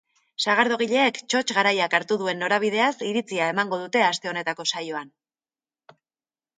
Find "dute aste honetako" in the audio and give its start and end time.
3.87-4.71